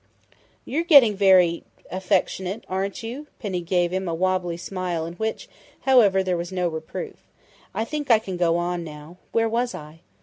[0.65, 5.47] "You're getting very affectionate, aren't you?" Penny gave him a wobbly smile in which,
[5.81, 7.17] however, there was no reproof.
[7.75, 9.17] "I think I can go on now.
[9.31, 9.99] Where was I?"